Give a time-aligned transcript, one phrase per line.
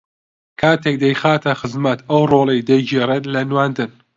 [0.59, 3.91] کاتێک دەیخاتە خزمەت ئەو ڕۆڵەی دەیگێڕێت لە نواندن